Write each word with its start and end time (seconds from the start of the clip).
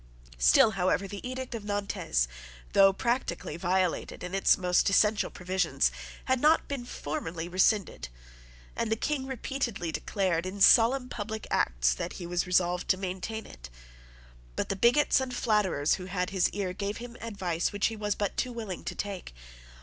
Still, 0.39 0.71
however, 0.71 1.07
the 1.07 1.21
edict 1.21 1.53
of 1.53 1.63
Nantes, 1.63 2.27
though 2.73 2.91
practically 2.91 3.55
violated 3.55 4.23
in 4.23 4.33
its 4.33 4.57
most 4.57 4.89
essential 4.89 5.29
provisions, 5.29 5.91
had 6.25 6.41
not 6.41 6.67
been 6.67 6.85
formally 6.85 7.47
rescinded; 7.47 8.09
and 8.75 8.91
the 8.91 8.95
King 8.95 9.27
repeatedly 9.27 9.91
declared 9.91 10.47
in 10.47 10.59
solemn 10.59 11.07
public 11.07 11.45
acts 11.51 11.93
that 11.93 12.13
he 12.13 12.25
was 12.25 12.47
resolved 12.47 12.89
to 12.89 12.97
maintain 12.97 13.45
it. 13.45 13.69
But 14.55 14.69
the 14.69 14.75
bigots 14.75 15.21
and 15.21 15.35
flatterers 15.35 15.93
who 16.01 16.05
had 16.05 16.31
his 16.31 16.49
ear 16.49 16.73
gave 16.73 16.97
him 16.97 17.15
advice 17.21 17.71
which 17.71 17.85
he 17.85 17.95
was 17.95 18.15
but 18.15 18.35
too 18.35 18.51
willing 18.51 18.83
to 18.85 18.95
take. 18.95 19.35